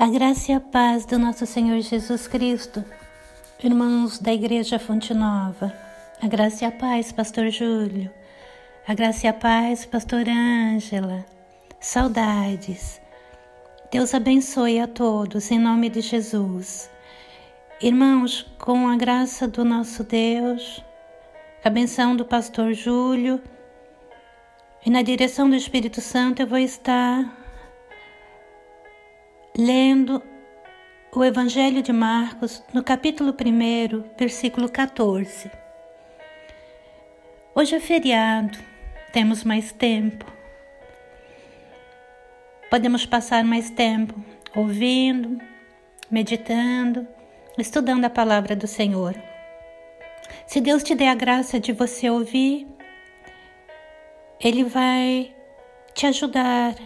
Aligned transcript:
A 0.00 0.06
graça 0.06 0.52
e 0.52 0.54
a 0.54 0.60
paz 0.60 1.04
do 1.04 1.18
nosso 1.18 1.44
Senhor 1.44 1.80
Jesus 1.80 2.28
Cristo, 2.28 2.84
irmãos 3.60 4.20
da 4.20 4.32
Igreja 4.32 4.78
Fonte 4.78 5.12
Nova, 5.12 5.74
a 6.22 6.28
graça 6.28 6.64
e 6.64 6.68
a 6.68 6.70
paz, 6.70 7.10
Pastor 7.10 7.50
Júlio, 7.50 8.08
a 8.86 8.94
graça 8.94 9.26
e 9.26 9.28
a 9.28 9.32
paz, 9.32 9.84
Pastor 9.84 10.24
Ângela, 10.28 11.26
saudades. 11.80 13.00
Deus 13.90 14.14
abençoe 14.14 14.78
a 14.78 14.86
todos 14.86 15.50
em 15.50 15.58
nome 15.58 15.88
de 15.88 16.00
Jesus. 16.00 16.88
Irmãos, 17.82 18.46
com 18.56 18.86
a 18.86 18.96
graça 18.96 19.48
do 19.48 19.64
nosso 19.64 20.04
Deus, 20.04 20.80
a 21.64 21.68
benção 21.68 22.14
do 22.14 22.24
Pastor 22.24 22.72
Júlio 22.72 23.42
e 24.86 24.90
na 24.90 25.02
direção 25.02 25.50
do 25.50 25.56
Espírito 25.56 26.00
Santo, 26.00 26.40
eu 26.40 26.46
vou 26.46 26.58
estar 26.58 27.37
lendo 29.58 30.22
o 31.12 31.24
Evangelho 31.24 31.82
de 31.82 31.92
Marcos, 31.92 32.62
no 32.72 32.84
capítulo 32.84 33.32
1, 33.32 34.14
versículo 34.16 34.68
14. 34.68 35.50
Hoje 37.56 37.74
é 37.74 37.80
feriado, 37.80 38.56
temos 39.12 39.42
mais 39.42 39.72
tempo. 39.72 40.24
Podemos 42.70 43.04
passar 43.04 43.42
mais 43.42 43.68
tempo 43.68 44.14
ouvindo, 44.54 45.40
meditando, 46.08 47.04
estudando 47.58 48.04
a 48.04 48.10
palavra 48.10 48.54
do 48.54 48.68
Senhor. 48.68 49.16
Se 50.46 50.60
Deus 50.60 50.84
te 50.84 50.94
der 50.94 51.08
a 51.08 51.16
graça 51.16 51.58
de 51.58 51.72
você 51.72 52.08
ouvir, 52.08 52.64
Ele 54.40 54.62
vai 54.62 55.34
te 55.94 56.06
ajudar 56.06 56.76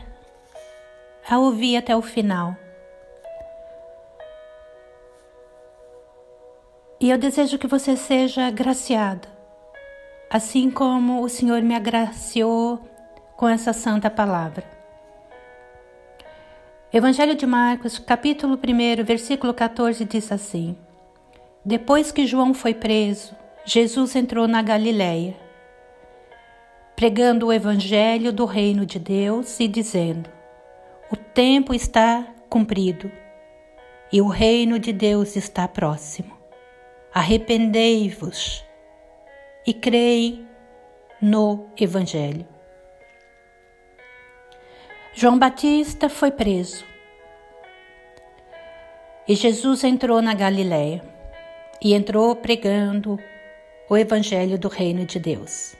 a 1.28 1.39
ouvir 1.39 1.77
até 1.77 1.95
o 1.95 2.00
final. 2.00 2.62
E 7.03 7.11
eu 7.11 7.19
desejo 7.19 7.58
que 7.58 7.67
você 7.67 7.97
seja 7.97 8.47
agraciado, 8.47 9.27
assim 10.31 10.70
como 10.70 11.20
o 11.20 11.28
Senhor 11.28 11.61
me 11.61 11.75
agraciou 11.75 12.78
com 13.36 13.48
essa 13.48 13.72
santa 13.72 14.08
palavra. 14.08 14.64
Evangelho 16.92 17.34
de 17.34 17.45
Marcos, 17.45 17.98
capítulo 17.98 18.55
1, 18.55 19.03
versículo 19.03 19.53
14 19.53 20.05
diz 20.05 20.30
assim: 20.30 20.77
Depois 21.64 22.12
que 22.12 22.25
João 22.25 22.55
foi 22.55 22.73
preso, 22.73 23.34
Jesus 23.64 24.14
entrou 24.14 24.47
na 24.47 24.62
Galiléia, 24.62 25.34
pregando 26.95 27.48
o 27.48 27.53
evangelho 27.53 28.33
do 28.33 28.45
reino 28.45 28.86
de 28.86 29.00
Deus 29.00 29.58
e 29.58 29.67
dizendo: 29.67 30.30
O 31.11 31.17
tempo 31.17 31.75
está 31.75 32.25
cumprido 32.48 33.11
e 34.12 34.23
o 34.23 34.28
reino 34.28 34.78
de 34.78 34.92
Deus 34.92 35.34
está 35.34 35.67
próximo 35.67 36.42
arrependei-vos 37.14 38.64
e 39.66 39.74
creem 39.74 40.48
no 41.20 41.68
Evangelho. 41.78 42.46
João 45.12 45.38
Batista 45.38 46.08
foi 46.08 46.30
preso 46.30 46.84
e 49.28 49.34
Jesus 49.34 49.84
entrou 49.84 50.22
na 50.22 50.33
Galiléia 50.33 51.05
e 51.83 51.92
entrou 51.92 52.34
pregando 52.34 53.18
o 53.90 53.96
Evangelho 53.96 54.58
do 54.58 54.68
Reino 54.68 55.05
de 55.05 55.18
Deus. 55.18 55.77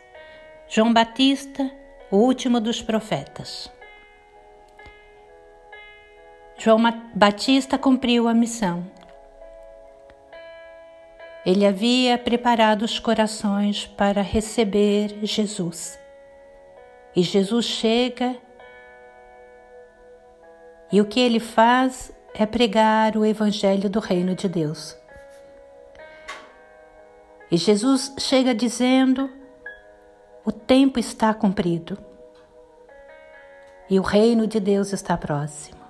João 0.69 0.93
Batista, 0.93 1.71
o 2.11 2.19
último 2.19 2.61
dos 2.61 2.83
profetas. 2.83 3.73
João 6.59 6.79
Batista 7.15 7.79
cumpriu 7.79 8.29
a 8.29 8.35
missão 8.35 8.87
ele 11.45 11.67
havia 11.67 12.17
preparado 12.17 12.83
os 12.83 12.99
corações 12.99 13.85
para 13.85 14.23
receber 14.23 15.19
Jesus. 15.23 15.99
E 17.15 17.23
Jesus 17.23 17.67
chega 17.67 18.37
e 20.91 21.01
o 21.01 21.05
que 21.05 21.19
ele 21.19 21.41
faz 21.41 22.13
é 22.35 22.47
pregar 22.47 23.17
o 23.17 23.25
Evangelho 23.25 23.91
do 23.91 23.99
Reino 23.99 24.35
de 24.35 24.49
Deus. 24.49 24.97
E 27.51 27.57
Jesus 27.57 28.15
chega 28.19 28.55
dizendo: 28.55 29.29
o 30.45 30.53
tempo 30.53 30.99
está 30.99 31.35
cumprido 31.35 31.99
e 33.91 33.99
o 33.99 34.03
reino 34.03 34.47
de 34.47 34.61
Deus 34.61 34.93
está 34.93 35.17
próximo. 35.17 35.83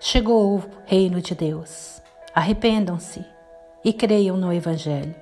Chegou 0.00 0.56
o 0.56 0.62
reino 0.84 1.20
de 1.20 1.34
Deus. 1.34 2.02
Arrependam-se 2.34 3.35
e 3.86 3.92
creiam 3.92 4.36
no 4.36 4.52
Evangelho. 4.52 5.14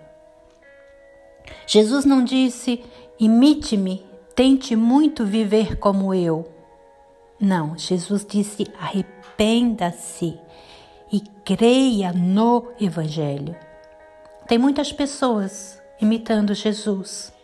Jesus 1.66 2.06
não 2.06 2.24
disse: 2.24 2.82
imite-me, 3.20 4.02
tente 4.34 4.74
muito 4.74 5.26
viver 5.26 5.76
como 5.76 6.14
eu. 6.14 6.50
Não, 7.38 7.76
Jesus 7.76 8.24
disse: 8.24 8.66
arrependa-se 8.80 10.38
e 11.12 11.20
creia 11.44 12.10
no 12.10 12.72
Evangelho. 12.80 13.54
Tem 14.48 14.56
muitas 14.56 14.90
pessoas 14.90 15.78
imitando 16.00 16.54
Jesus 16.54 17.34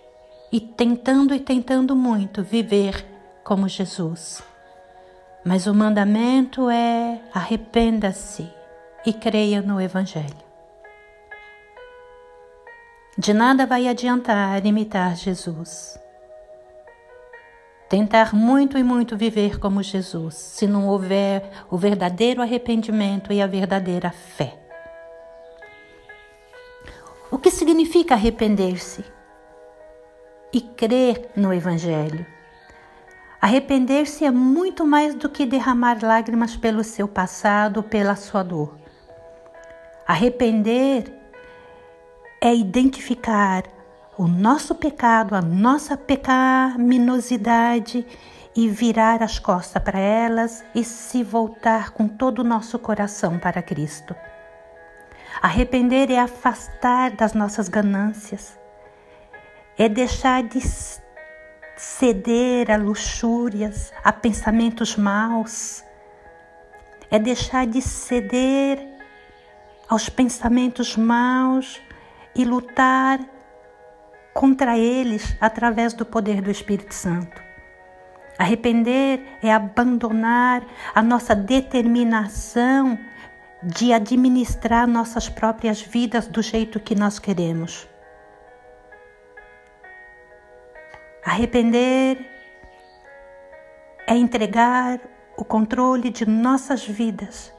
e 0.51 0.59
tentando 0.59 1.35
e 1.35 1.39
tentando 1.39 1.95
muito 1.95 2.43
viver 2.43 3.05
como 3.45 3.69
Jesus. 3.69 4.43
Mas 5.45 5.67
o 5.67 5.75
mandamento 5.75 6.71
é 6.71 7.21
arrependa-se 7.33 8.49
e 9.05 9.13
creia 9.13 9.61
no 9.61 9.79
Evangelho. 9.79 10.50
De 13.21 13.35
nada 13.35 13.67
vai 13.67 13.87
adiantar 13.87 14.65
imitar 14.65 15.15
Jesus. 15.15 16.01
Tentar 17.87 18.35
muito 18.35 18.79
e 18.79 18.83
muito 18.83 19.15
viver 19.15 19.61
como 19.61 19.83
Jesus, 19.83 20.35
se 20.37 20.67
não 20.67 20.89
houver 20.89 21.43
o 21.71 21.77
verdadeiro 21.77 22.41
arrependimento 22.41 23.31
e 23.31 23.43
a 23.43 23.47
verdadeira 23.47 24.11
fé. 24.11 24.59
O 27.31 27.37
que 27.37 27.51
significa 27.51 28.15
arrepender-se? 28.15 29.05
E 30.51 30.63
crer 30.63 31.29
no 31.37 31.53
Evangelho. 31.53 32.25
Arrepender-se 33.39 34.25
é 34.25 34.31
muito 34.31 34.87
mais 34.87 35.15
do 35.15 35.29
que 35.29 35.45
derramar 35.45 35.99
lágrimas 36.03 36.57
pelo 36.57 36.83
seu 36.83 37.07
passado, 37.07 37.83
pela 37.83 38.17
sua 38.17 38.43
dor. 38.43 38.79
Arrepender 40.07 41.20
é 42.41 42.55
identificar 42.55 43.65
o 44.17 44.27
nosso 44.27 44.75
pecado, 44.75 45.35
a 45.35 45.43
nossa 45.43 45.95
pecaminosidade 45.97 48.07
e 48.57 48.69
virar 48.69 49.23
as 49.23 49.39
costas 49.39 49.83
para 49.83 49.99
elas 49.99 50.65
e 50.75 50.83
se 50.83 51.23
voltar 51.23 51.91
com 51.91 52.09
todo 52.09 52.39
o 52.39 52.45
nosso 52.45 52.79
coração 52.79 53.39
para 53.39 53.63
Cristo. 53.63 54.17
Arrepender 55.43 56.11
é 56.11 56.19
afastar 56.19 57.11
das 57.13 57.35
nossas 57.35 57.69
ganâncias, 57.69 58.59
é 59.79 59.89
deixar 59.89 60.43
de 60.43 60.61
ceder 61.77 62.71
a 62.71 62.77
luxúrias, 62.77 63.93
a 64.03 64.13
pensamentos 64.13 64.97
maus, 64.97 65.85
é 67.11 67.19
deixar 67.19 67.67
de 67.67 67.83
ceder 67.83 68.87
aos 69.89 70.09
pensamentos 70.09 70.97
maus 70.97 71.81
e 72.35 72.45
lutar 72.45 73.21
contra 74.33 74.79
eles 74.79 75.37
através 75.41 75.93
do 75.93 76.07
poder 76.07 76.41
do 76.41 76.51
Espírito 76.51 76.95
Santo. 76.95 77.43
Arrepender 78.39 79.23
é 79.43 79.53
abandonar 79.53 80.65
a 80.95 81.03
nossa 81.03 81.35
determinação 81.35 82.99
de 83.63 83.93
administrar 83.93 84.87
nossas 84.87 85.29
próprias 85.29 85.83
vidas 85.83 86.27
do 86.27 86.41
jeito 86.41 86.81
que 86.81 86.95
nós 86.95 87.19
queremos. 87.19 87.87
Arrepender 91.23 92.27
é 94.07 94.15
entregar 94.15 94.99
o 95.37 95.45
controle 95.45 96.09
de 96.09 96.27
nossas 96.27 96.83
vidas 96.87 97.53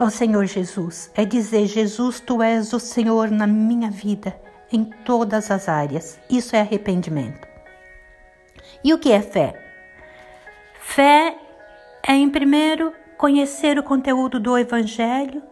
ao 0.00 0.10
Senhor 0.10 0.46
Jesus. 0.46 1.10
É 1.14 1.24
dizer: 1.24 1.66
Jesus, 1.66 2.18
tu 2.18 2.42
és 2.42 2.72
o 2.72 2.80
Senhor 2.80 3.30
na 3.30 3.46
minha 3.46 3.90
vida, 3.90 4.34
em 4.72 4.84
todas 5.04 5.50
as 5.50 5.68
áreas. 5.68 6.18
Isso 6.28 6.56
é 6.56 6.60
arrependimento. 6.60 7.46
E 8.82 8.94
o 8.94 8.98
que 8.98 9.12
é 9.12 9.20
fé? 9.20 9.54
Fé 10.80 11.36
é, 12.02 12.14
em 12.14 12.30
primeiro, 12.30 12.92
conhecer 13.18 13.78
o 13.78 13.82
conteúdo 13.82 14.40
do 14.40 14.56
Evangelho, 14.56 15.42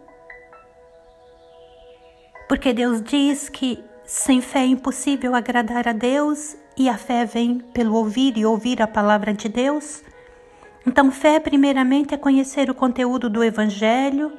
porque 2.49 2.73
Deus 2.73 3.03
diz 3.03 3.51
que 3.51 3.85
sem 4.07 4.41
fé 4.41 4.61
é 4.61 4.67
impossível 4.67 5.35
agradar 5.35 5.87
a 5.87 5.93
Deus 5.93 6.57
e 6.75 6.89
a 6.89 6.97
fé 6.97 7.27
vem 7.27 7.59
pelo 7.59 7.95
ouvir 7.95 8.39
e 8.39 8.47
ouvir 8.47 8.81
a 8.81 8.87
palavra 8.87 9.35
de 9.35 9.51
Deus. 9.51 10.03
Então, 10.87 11.11
fé, 11.11 11.39
primeiramente, 11.41 12.15
é 12.15 12.17
conhecer 12.17 12.71
o 12.71 12.75
conteúdo 12.75 13.29
do 13.29 13.45
Evangelho, 13.45 14.33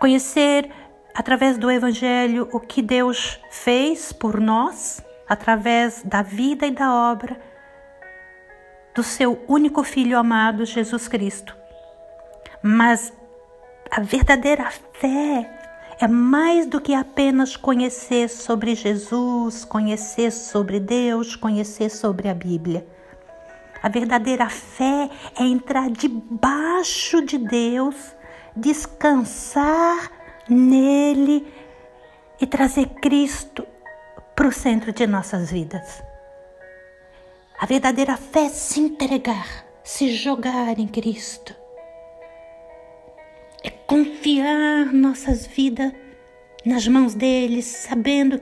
conhecer 0.00 0.70
através 1.14 1.58
do 1.58 1.70
Evangelho 1.70 2.48
o 2.52 2.60
que 2.60 2.82
Deus 2.82 3.40
fez 3.50 4.12
por 4.12 4.40
nós, 4.40 5.04
através 5.28 6.02
da 6.02 6.22
vida 6.22 6.66
e 6.66 6.70
da 6.70 6.92
obra 6.92 7.38
do 8.94 9.02
seu 9.02 9.40
único 9.46 9.84
Filho 9.84 10.18
amado, 10.18 10.64
Jesus 10.64 11.06
Cristo. 11.06 11.56
Mas 12.60 13.12
a 13.90 14.00
verdadeira 14.00 14.68
fé 14.92 15.48
é 16.00 16.08
mais 16.08 16.66
do 16.66 16.80
que 16.80 16.94
apenas 16.94 17.56
conhecer 17.56 18.28
sobre 18.28 18.74
Jesus, 18.74 19.64
conhecer 19.64 20.32
sobre 20.32 20.80
Deus, 20.80 21.36
conhecer 21.36 21.90
sobre 21.90 22.28
a 22.28 22.34
Bíblia. 22.34 22.86
A 23.82 23.88
verdadeira 23.88 24.48
fé 24.48 25.08
é 25.38 25.44
entrar 25.44 25.90
debaixo 25.90 27.24
de 27.24 27.38
Deus, 27.38 27.94
descansar 28.56 30.10
nele 30.48 31.46
e 32.40 32.46
trazer 32.46 32.88
Cristo 33.00 33.66
para 34.34 34.48
o 34.48 34.52
centro 34.52 34.92
de 34.92 35.06
nossas 35.06 35.50
vidas. 35.50 36.02
A 37.60 37.66
verdadeira 37.66 38.16
fé 38.16 38.46
é 38.46 38.48
se 38.48 38.80
entregar, 38.80 39.64
se 39.82 40.12
jogar 40.12 40.78
em 40.78 40.86
Cristo. 40.86 41.54
É 43.64 43.70
confiar 43.70 44.92
nossas 44.92 45.46
vidas 45.46 45.92
nas 46.64 46.86
mãos 46.86 47.14
dele, 47.14 47.62
sabendo 47.62 48.40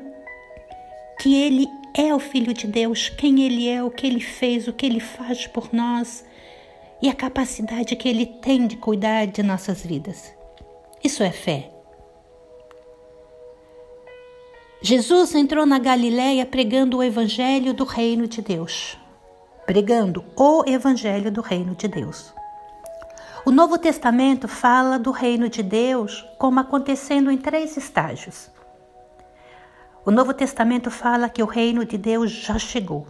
que 1.18 1.42
ele 1.42 1.66
é 1.96 2.14
o 2.14 2.18
Filho 2.18 2.52
de 2.52 2.66
Deus, 2.66 3.08
quem 3.08 3.42
ele 3.42 3.68
é, 3.68 3.82
o 3.82 3.90
que 3.90 4.06
ele 4.06 4.20
fez, 4.20 4.68
o 4.68 4.72
que 4.72 4.84
ele 4.84 5.00
faz 5.00 5.46
por 5.46 5.72
nós 5.72 6.24
e 7.00 7.08
a 7.08 7.14
capacidade 7.14 7.96
que 7.96 8.08
ele 8.08 8.26
tem 8.26 8.66
de 8.66 8.76
cuidar 8.76 9.26
de 9.26 9.42
nossas 9.42 9.84
vidas. 9.84 10.32
Isso 11.02 11.22
é 11.22 11.30
fé. 11.30 11.72
Jesus 14.82 15.34
entrou 15.34 15.64
na 15.64 15.78
Galiléia 15.78 16.44
pregando 16.44 16.98
o 16.98 17.02
evangelho 17.02 17.72
do 17.72 17.84
reino 17.84 18.26
de 18.26 18.42
Deus 18.42 18.98
pregando 19.66 20.24
o 20.36 20.62
Evangelho 20.64 21.30
do 21.30 21.40
Reino 21.40 21.74
de 21.74 21.88
Deus. 21.88 22.32
O 23.44 23.50
Novo 23.50 23.76
Testamento 23.76 24.46
fala 24.46 24.98
do 24.98 25.10
Reino 25.10 25.48
de 25.48 25.62
Deus 25.62 26.24
como 26.38 26.60
acontecendo 26.60 27.30
em 27.30 27.36
três 27.36 27.76
estágios. 27.76 28.48
O 30.06 30.12
Novo 30.12 30.32
Testamento 30.32 30.88
fala 30.88 31.28
que 31.28 31.42
o 31.42 31.46
Reino 31.46 31.84
de 31.84 31.98
Deus 31.98 32.30
já 32.30 32.56
chegou, 32.60 33.08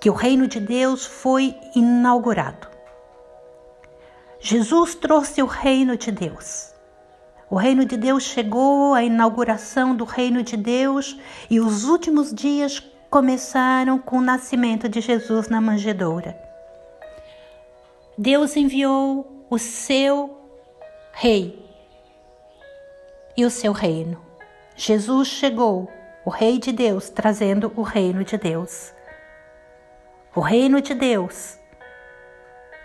que 0.00 0.10
o 0.10 0.12
Reino 0.12 0.48
de 0.48 0.58
Deus 0.58 1.06
foi 1.06 1.54
inaugurado. 1.72 2.66
Jesus 4.40 4.96
trouxe 4.96 5.40
o 5.40 5.46
Reino 5.46 5.96
de 5.96 6.10
Deus. 6.10 6.74
O 7.48 7.54
reino 7.54 7.84
de 7.84 7.96
Deus 7.98 8.24
chegou, 8.24 8.94
a 8.94 9.04
inauguração 9.04 9.94
do 9.94 10.04
reino 10.04 10.42
de 10.42 10.56
Deus 10.56 11.16
e 11.50 11.60
os 11.60 11.84
últimos 11.84 12.32
dias 12.32 12.82
começaram 13.10 13.98
com 13.98 14.16
o 14.16 14.22
nascimento 14.22 14.88
de 14.88 15.02
Jesus 15.02 15.48
na 15.48 15.60
manjedoura. 15.60 16.34
Deus 18.16 18.56
enviou 18.56 19.46
o 19.50 19.58
seu 19.58 20.34
rei 21.12 21.62
e 23.36 23.44
o 23.44 23.50
seu 23.50 23.72
reino. 23.72 24.31
Jesus 24.74 25.28
chegou, 25.28 25.90
o 26.24 26.30
Rei 26.30 26.58
de 26.58 26.72
Deus, 26.72 27.10
trazendo 27.10 27.72
o 27.76 27.82
reino 27.82 28.24
de 28.24 28.36
Deus. 28.38 28.92
O 30.34 30.40
reino 30.40 30.80
de 30.80 30.94
Deus. 30.94 31.58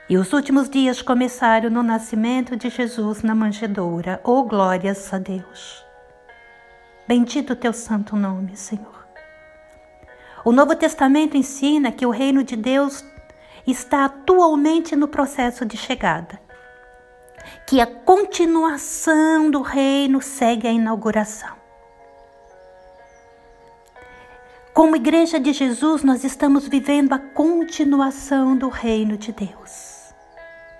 E 0.09 0.17
os 0.17 0.31
últimos 0.33 0.69
dias 0.69 1.01
começaram 1.01 1.69
no 1.69 1.83
nascimento 1.83 2.55
de 2.55 2.69
Jesus 2.69 3.23
na 3.23 3.35
manjedoura. 3.35 4.21
Oh, 4.23 4.43
glórias 4.43 5.13
a 5.13 5.17
Deus. 5.17 5.85
Bendito 7.07 7.55
teu 7.55 7.73
santo 7.73 8.15
nome, 8.15 8.55
Senhor. 8.55 9.07
O 10.43 10.51
Novo 10.51 10.75
Testamento 10.75 11.35
ensina 11.35 11.91
que 11.91 12.05
o 12.05 12.09
reino 12.09 12.43
de 12.43 12.55
Deus 12.55 13.03
está 13.65 14.05
atualmente 14.05 14.95
no 14.95 15.07
processo 15.07 15.65
de 15.65 15.75
chegada, 15.75 16.39
que 17.65 17.81
a 17.81 17.85
continuação 17.85 19.51
do 19.51 19.61
reino 19.61 20.21
segue 20.21 20.67
a 20.67 20.71
inauguração. 20.71 21.56
Como 24.77 24.95
Igreja 24.95 25.39
de 25.39 25.53
Jesus, 25.53 26.03
nós 26.03 26.23
estamos 26.23 26.67
vivendo 26.67 27.11
a 27.11 27.17
continuação 27.17 28.55
do 28.55 28.69
reino 28.69 29.17
de 29.17 29.31
Deus. 29.31 30.13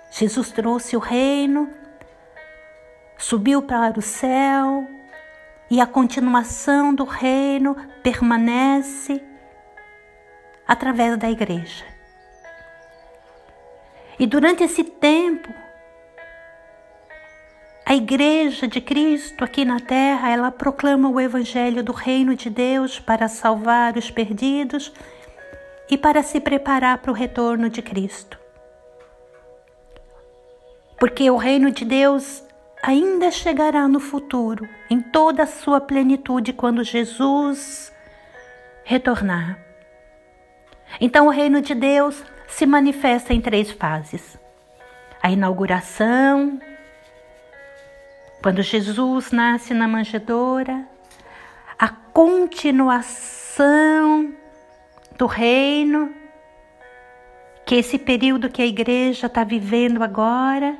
Jesus 0.08 0.52
trouxe 0.52 0.96
o 0.96 1.00
reino, 1.00 1.68
subiu 3.18 3.60
para 3.60 3.98
o 3.98 4.00
céu, 4.00 4.86
e 5.68 5.80
a 5.80 5.86
continuação 5.86 6.94
do 6.94 7.02
reino 7.02 7.76
permanece 8.00 9.20
através 10.64 11.16
da 11.16 11.28
igreja. 11.28 11.84
E 14.16 14.28
durante 14.28 14.62
esse 14.62 14.84
tempo, 14.84 15.52
a 17.88 17.94
igreja 17.94 18.68
de 18.68 18.82
Cristo 18.82 19.42
aqui 19.42 19.64
na 19.64 19.80
terra, 19.80 20.28
ela 20.28 20.50
proclama 20.50 21.08
o 21.08 21.18
evangelho 21.18 21.82
do 21.82 21.90
reino 21.90 22.36
de 22.36 22.50
Deus 22.50 23.00
para 23.00 23.28
salvar 23.28 23.96
os 23.96 24.10
perdidos 24.10 24.92
e 25.88 25.96
para 25.96 26.22
se 26.22 26.38
preparar 26.38 26.98
para 26.98 27.10
o 27.10 27.14
retorno 27.14 27.70
de 27.70 27.80
Cristo. 27.80 28.38
Porque 31.00 31.30
o 31.30 31.38
reino 31.38 31.70
de 31.70 31.86
Deus 31.86 32.44
ainda 32.82 33.30
chegará 33.30 33.88
no 33.88 34.00
futuro, 34.00 34.68
em 34.90 35.00
toda 35.00 35.44
a 35.44 35.46
sua 35.46 35.80
plenitude, 35.80 36.52
quando 36.52 36.84
Jesus 36.84 37.90
retornar. 38.84 39.58
Então, 41.00 41.26
o 41.26 41.30
reino 41.30 41.62
de 41.62 41.74
Deus 41.74 42.22
se 42.48 42.66
manifesta 42.66 43.32
em 43.32 43.40
três 43.40 43.70
fases: 43.70 44.38
a 45.22 45.30
inauguração, 45.30 46.60
quando 48.42 48.62
Jesus 48.62 49.30
nasce 49.32 49.74
na 49.74 49.86
manjedoura, 49.88 50.86
a 51.78 51.88
continuação 51.88 52.74
do 55.16 55.26
reino, 55.26 56.14
que 57.66 57.74
esse 57.74 57.98
período 57.98 58.48
que 58.48 58.62
a 58.62 58.66
igreja 58.66 59.26
está 59.26 59.44
vivendo 59.44 60.02
agora, 60.02 60.78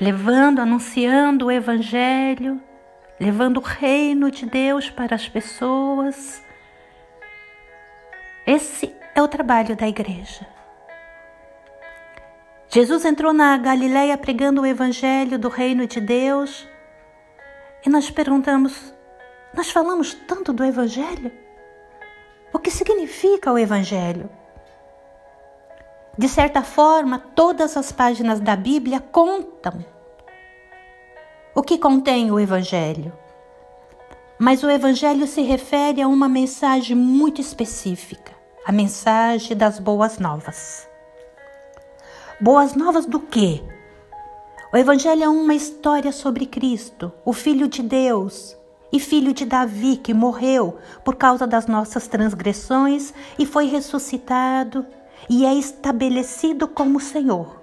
levando, 0.00 0.60
anunciando 0.60 1.46
o 1.46 1.52
Evangelho, 1.52 2.60
levando 3.20 3.58
o 3.58 3.62
reino 3.62 4.30
de 4.30 4.46
Deus 4.46 4.90
para 4.90 5.14
as 5.14 5.28
pessoas 5.28 6.44
esse 8.46 8.94
é 9.14 9.22
o 9.22 9.28
trabalho 9.28 9.74
da 9.74 9.88
igreja. 9.88 10.46
Jesus 12.74 13.04
entrou 13.04 13.32
na 13.32 13.56
Galileia 13.56 14.18
pregando 14.18 14.62
o 14.62 14.66
evangelho 14.66 15.38
do 15.38 15.48
reino 15.48 15.86
de 15.86 16.00
Deus 16.00 16.66
e 17.86 17.88
nós 17.88 18.10
perguntamos: 18.10 18.92
nós 19.54 19.70
falamos 19.70 20.12
tanto 20.26 20.52
do 20.52 20.64
evangelho? 20.64 21.30
O 22.52 22.58
que 22.58 22.72
significa 22.72 23.52
o 23.52 23.56
evangelho? 23.56 24.28
De 26.18 26.28
certa 26.28 26.64
forma, 26.64 27.20
todas 27.20 27.76
as 27.76 27.92
páginas 27.92 28.40
da 28.40 28.56
Bíblia 28.56 28.98
contam 28.98 29.84
o 31.54 31.62
que 31.62 31.78
contém 31.78 32.32
o 32.32 32.40
evangelho. 32.40 33.12
Mas 34.36 34.64
o 34.64 34.68
evangelho 34.68 35.28
se 35.28 35.42
refere 35.42 36.02
a 36.02 36.08
uma 36.08 36.28
mensagem 36.28 36.96
muito 36.96 37.40
específica 37.40 38.32
a 38.66 38.72
mensagem 38.72 39.56
das 39.56 39.78
boas 39.78 40.18
novas. 40.18 40.92
Boas 42.40 42.74
novas 42.74 43.06
do 43.06 43.20
quê? 43.20 43.62
O 44.72 44.76
Evangelho 44.76 45.22
é 45.22 45.28
uma 45.28 45.54
história 45.54 46.10
sobre 46.10 46.46
Cristo, 46.46 47.12
o 47.24 47.32
Filho 47.32 47.68
de 47.68 47.80
Deus 47.80 48.56
e 48.92 48.98
filho 48.98 49.32
de 49.32 49.44
Davi, 49.44 49.96
que 49.96 50.12
morreu 50.12 50.76
por 51.04 51.14
causa 51.14 51.46
das 51.46 51.68
nossas 51.68 52.08
transgressões 52.08 53.14
e 53.38 53.46
foi 53.46 53.66
ressuscitado 53.66 54.84
e 55.30 55.46
é 55.46 55.54
estabelecido 55.54 56.66
como 56.66 56.98
Senhor. 56.98 57.60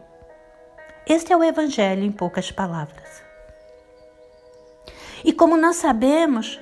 Este 1.05 1.33
é 1.33 1.37
o 1.37 1.43
Evangelho 1.43 2.05
em 2.05 2.11
poucas 2.11 2.49
palavras. 2.49 3.21
E 5.25 5.33
como 5.33 5.57
nós 5.57 5.75
sabemos, 5.75 6.57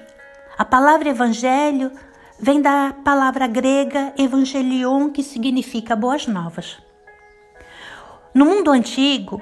a 0.58 0.66
palavra 0.66 1.10
Evangelho 1.10 1.92
vem 2.40 2.60
da 2.60 2.92
palavra 3.06 3.46
grega 3.46 4.14
evangelion, 4.18 5.12
que 5.12 5.22
significa 5.22 5.96
boas 5.96 6.26
novas. 6.26 6.89
No 8.40 8.46
mundo 8.46 8.72
antigo, 8.72 9.42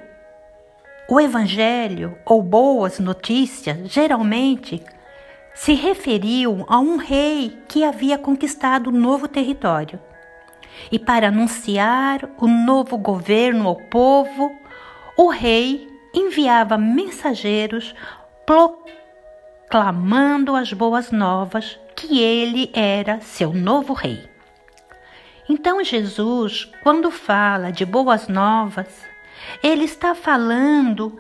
o 1.08 1.20
evangelho 1.20 2.18
ou 2.26 2.42
boas 2.42 2.98
notícias 2.98 3.92
geralmente 3.92 4.84
se 5.54 5.74
referiam 5.74 6.66
a 6.68 6.80
um 6.80 6.98
rei 6.98 7.56
que 7.68 7.84
havia 7.84 8.18
conquistado 8.18 8.92
novo 8.92 9.28
território. 9.28 10.00
E 10.92 10.98
para 10.98 11.28
anunciar 11.28 12.28
o 12.40 12.48
novo 12.48 12.98
governo 12.98 13.68
ao 13.68 13.76
povo, 13.76 14.52
o 15.16 15.30
rei 15.30 15.88
enviava 16.12 16.76
mensageiros 16.76 17.94
proclamando 18.48 20.56
as 20.56 20.74
boas 20.74 21.12
novas 21.12 21.80
que 21.96 22.20
ele 22.20 22.72
era 22.74 23.22
seu 23.22 23.54
novo 23.54 23.94
rei. 23.94 24.37
Então, 25.50 25.84
Jesus, 25.84 26.70
quando 26.84 27.10
fala 27.10 27.72
de 27.72 27.86
boas 27.86 28.28
novas, 28.28 28.88
ele 29.64 29.86
está 29.86 30.14
falando 30.14 31.20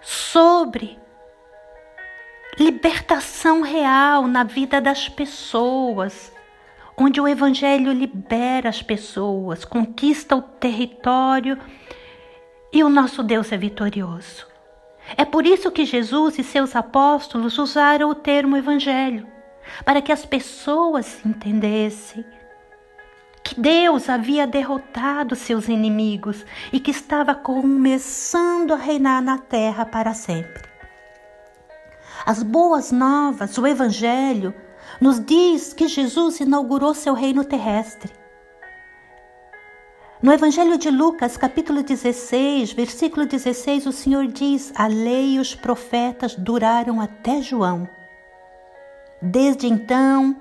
sobre 0.00 0.98
libertação 2.58 3.62
real 3.62 4.26
na 4.26 4.42
vida 4.42 4.80
das 4.80 5.08
pessoas, 5.08 6.32
onde 6.96 7.20
o 7.20 7.28
Evangelho 7.28 7.92
libera 7.92 8.68
as 8.68 8.82
pessoas, 8.82 9.64
conquista 9.64 10.34
o 10.34 10.42
território 10.42 11.58
e 12.72 12.82
o 12.82 12.88
nosso 12.88 13.22
Deus 13.22 13.52
é 13.52 13.56
vitorioso. 13.56 14.46
É 15.16 15.24
por 15.24 15.46
isso 15.46 15.70
que 15.70 15.84
Jesus 15.84 16.38
e 16.38 16.42
seus 16.42 16.74
apóstolos 16.74 17.58
usaram 17.58 18.10
o 18.10 18.14
termo 18.14 18.56
Evangelho, 18.56 19.26
para 19.84 20.02
que 20.02 20.10
as 20.10 20.24
pessoas 20.26 21.24
entendessem 21.24 22.24
que 23.46 23.60
Deus 23.60 24.08
havia 24.08 24.44
derrotado 24.44 25.36
seus 25.36 25.68
inimigos 25.68 26.44
e 26.72 26.80
que 26.80 26.90
estava 26.90 27.32
começando 27.32 28.72
a 28.72 28.76
reinar 28.76 29.22
na 29.22 29.38
terra 29.38 29.86
para 29.86 30.12
sempre. 30.14 30.64
As 32.24 32.42
boas 32.42 32.90
novas, 32.90 33.56
o 33.56 33.64
Evangelho, 33.64 34.52
nos 35.00 35.24
diz 35.24 35.72
que 35.72 35.86
Jesus 35.86 36.40
inaugurou 36.40 36.92
seu 36.92 37.14
reino 37.14 37.44
terrestre. 37.44 38.12
No 40.20 40.32
Evangelho 40.32 40.76
de 40.76 40.90
Lucas, 40.90 41.36
capítulo 41.36 41.84
16, 41.84 42.72
versículo 42.72 43.26
16, 43.26 43.86
o 43.86 43.92
Senhor 43.92 44.26
diz: 44.26 44.72
A 44.74 44.88
lei 44.88 45.34
e 45.34 45.38
os 45.38 45.54
profetas 45.54 46.34
duraram 46.34 47.00
até 47.00 47.40
João. 47.40 47.88
Desde 49.22 49.68
então 49.68 50.34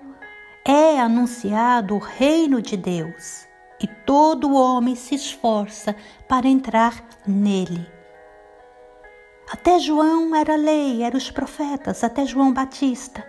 é 0.67 0.99
anunciado 0.99 1.95
o 1.95 1.99
reino 1.99 2.59
de 2.59 2.75
Deus 2.75 3.47
e 3.79 3.85
todo 3.85 4.55
homem 4.55 4.95
se 4.95 5.13
esforça 5.13 5.95
para 6.27 6.47
entrar 6.47 7.05
nele. 7.27 7.85
Até 9.51 9.77
João 9.77 10.35
era 10.35 10.55
lei, 10.55 11.03
eram 11.03 11.17
os 11.17 11.29
profetas, 11.29 12.03
até 12.03 12.25
João 12.25 12.51
Batista. 12.51 13.23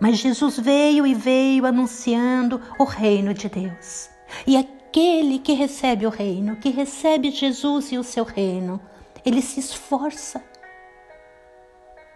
Mas 0.00 0.18
Jesus 0.18 0.58
veio 0.58 1.06
e 1.06 1.14
veio 1.14 1.64
anunciando 1.64 2.60
o 2.76 2.82
reino 2.82 3.32
de 3.32 3.48
Deus. 3.48 4.10
E 4.44 4.56
aquele 4.56 5.38
que 5.38 5.52
recebe 5.52 6.06
o 6.06 6.10
reino, 6.10 6.56
que 6.56 6.70
recebe 6.70 7.30
Jesus 7.30 7.92
e 7.92 7.98
o 7.98 8.04
seu 8.04 8.24
reino, 8.24 8.80
ele 9.24 9.42
se 9.42 9.60
esforça 9.60 10.42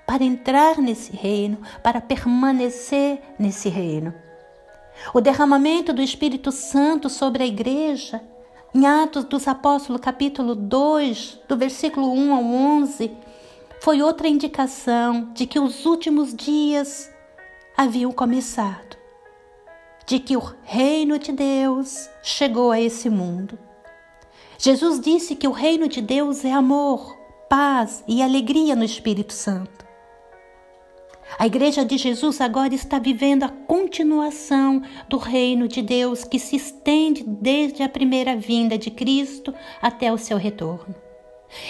para 0.04 0.24
entrar 0.24 0.78
nesse 0.78 1.14
reino, 1.14 1.58
para 1.80 2.00
permanecer 2.00 3.22
nesse 3.38 3.68
reino. 3.68 4.12
O 5.12 5.20
derramamento 5.20 5.92
do 5.92 6.00
Espírito 6.00 6.52
Santo 6.52 7.10
sobre 7.10 7.42
a 7.42 7.46
igreja 7.46 8.22
em 8.74 8.86
Atos 8.86 9.24
dos 9.24 9.46
Apóstolos, 9.46 10.00
capítulo 10.00 10.54
2, 10.54 11.40
do 11.46 11.56
versículo 11.56 12.10
1 12.12 12.34
ao 12.34 12.42
11, 12.42 13.10
foi 13.82 14.00
outra 14.00 14.28
indicação 14.28 15.30
de 15.34 15.44
que 15.44 15.58
os 15.58 15.84
últimos 15.84 16.34
dias 16.34 17.10
haviam 17.76 18.10
começado, 18.12 18.96
de 20.06 20.18
que 20.18 20.36
o 20.36 20.54
reino 20.62 21.18
de 21.18 21.32
Deus 21.32 22.08
chegou 22.22 22.70
a 22.70 22.80
esse 22.80 23.10
mundo. 23.10 23.58
Jesus 24.56 25.00
disse 25.00 25.36
que 25.36 25.48
o 25.48 25.52
reino 25.52 25.88
de 25.88 26.00
Deus 26.00 26.44
é 26.44 26.52
amor, 26.52 27.18
paz 27.50 28.02
e 28.08 28.22
alegria 28.22 28.74
no 28.74 28.84
Espírito 28.84 29.34
Santo. 29.34 29.81
A 31.38 31.46
Igreja 31.46 31.84
de 31.84 31.96
Jesus 31.96 32.40
agora 32.40 32.74
está 32.74 32.98
vivendo 32.98 33.44
a 33.44 33.48
continuação 33.48 34.82
do 35.08 35.16
reino 35.16 35.66
de 35.66 35.80
Deus 35.80 36.24
que 36.24 36.38
se 36.38 36.56
estende 36.56 37.24
desde 37.24 37.82
a 37.82 37.88
primeira 37.88 38.36
vinda 38.36 38.76
de 38.76 38.90
Cristo 38.90 39.54
até 39.80 40.12
o 40.12 40.18
seu 40.18 40.36
retorno. 40.36 40.94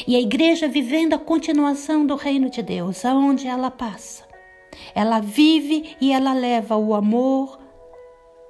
E 0.06 0.16
a 0.16 0.20
Igreja 0.20 0.68
vivendo 0.68 1.14
a 1.14 1.18
continuação 1.18 2.04
do 2.04 2.16
reino 2.16 2.50
de 2.50 2.62
Deus, 2.62 3.04
aonde 3.04 3.46
ela 3.46 3.70
passa. 3.70 4.24
Ela 4.94 5.20
vive 5.20 5.96
e 6.00 6.12
ela 6.12 6.32
leva 6.32 6.76
o 6.76 6.94
amor, 6.94 7.58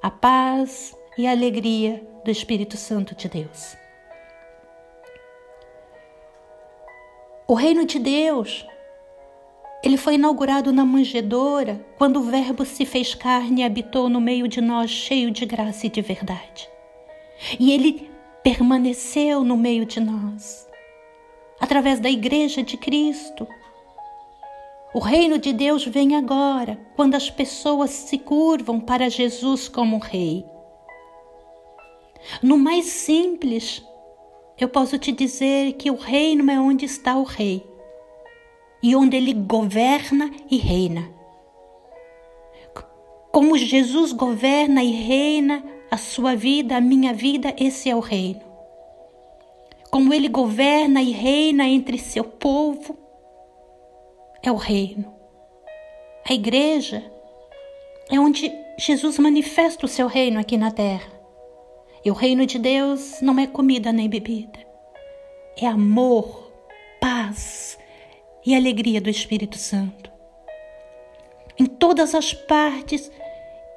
a 0.03 0.11
paz 0.11 0.97
e 1.17 1.27
a 1.27 1.31
alegria 1.31 2.03
do 2.25 2.31
Espírito 2.31 2.77
Santo 2.77 3.15
de 3.15 3.29
Deus. 3.29 3.77
O 7.47 7.55
reino 7.55 7.85
de 7.85 7.99
Deus 7.99 8.67
ele 9.83 9.97
foi 9.97 10.15
inaugurado 10.15 10.73
na 10.73 10.85
manjedoura, 10.85 11.85
quando 11.99 12.19
o 12.19 12.23
Verbo 12.23 12.65
se 12.65 12.87
fez 12.87 13.17
carne 13.17 13.63
e 13.63 13.65
habitou 13.65 14.09
no 14.09 14.21
meio 14.21 14.47
de 14.47 14.61
nós, 14.61 14.91
cheio 14.91 15.31
de 15.31 15.45
graça 15.45 15.87
e 15.89 15.91
de 15.91 16.01
verdade. 16.01 16.69
E 17.59 17.73
ele 17.73 18.09
permaneceu 18.45 19.43
no 19.43 19.57
meio 19.57 19.85
de 19.85 19.99
nós, 19.99 20.69
através 21.59 21.99
da 21.99 22.09
Igreja 22.09 22.63
de 22.63 22.77
Cristo. 22.77 23.47
O 24.95 25.01
reino 25.01 25.37
de 25.37 25.53
Deus 25.53 25.85
vem 25.85 26.15
agora, 26.15 26.79
quando 26.95 27.17
as 27.17 27.29
pessoas 27.29 27.91
se 27.91 28.19
curvam 28.19 28.79
para 28.79 29.11
Jesus 29.11 29.69
como 29.69 29.99
Rei. 29.99 30.45
No 32.41 32.57
mais 32.57 32.85
simples, 32.85 33.85
eu 34.57 34.69
posso 34.69 34.97
te 34.97 35.11
dizer 35.11 35.73
que 35.73 35.91
o 35.91 35.97
reino 35.97 36.49
é 36.49 36.61
onde 36.61 36.85
está 36.85 37.17
o 37.17 37.25
Rei 37.25 37.72
e 38.83 38.97
onde 38.97 39.17
ele 39.17 39.33
governa 39.33 40.31
e 40.51 40.57
reina. 40.57 41.09
Como 43.31 43.57
Jesus 43.57 44.13
governa 44.13 44.83
e 44.83 44.91
reina 44.91 45.65
a 45.91 45.97
sua 45.97 46.35
vida, 46.35 46.77
a 46.77 46.81
minha 46.81 47.15
vida, 47.15 47.55
esse 47.59 47.89
é 47.89 47.97
o 47.97 48.01
reino. 48.01 48.43
Como 49.91 50.13
ele 50.13 50.29
governa 50.29 51.03
e 51.03 51.11
reina 51.13 51.67
entre 51.67 51.99
seu 51.99 52.25
povo, 52.25 52.97
é 54.43 54.51
o 54.51 54.57
reino. 54.57 55.15
A 56.29 56.33
igreja 56.33 57.05
é 58.11 58.19
onde 58.19 58.53
Jesus 58.79 59.19
manifesta 59.19 59.87
o 59.87 59.89
seu 59.89 60.07
reino 60.07 60.41
aqui 60.41 60.57
na 60.57 60.71
terra. 60.71 61.13
E 62.05 62.11
o 62.11 62.15
reino 62.15 62.45
de 62.45 62.59
Deus 62.59 63.21
não 63.21 63.39
é 63.39 63.47
comida 63.47 63.93
nem 63.93 64.09
bebida, 64.09 64.59
é 65.57 65.67
amor, 65.67 66.51
paz, 67.01 67.79
e 68.45 68.55
alegria 68.55 69.01
do 69.01 69.11
Espírito 69.11 69.57
Santo. 69.57 70.11
Em 71.59 71.67
todas 71.67 72.15
as 72.15 72.33
partes 72.33 73.11